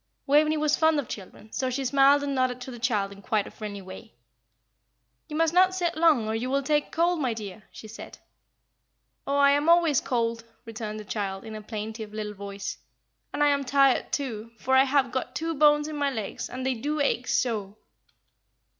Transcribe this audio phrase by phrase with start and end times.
[0.25, 3.45] Waveney was fond of children, so she smiled and nodded to the child in quite
[3.45, 4.15] a friendly way.
[5.27, 8.17] "You must not sit long, or you will take cold, my dear!" she said.
[9.27, 12.79] "Oh, I am always cold," returned the child, in a plaintive little voice,
[13.31, 16.65] "and I am tired, too, for I have got two bones in my legs, and
[16.65, 17.77] they do ache so!"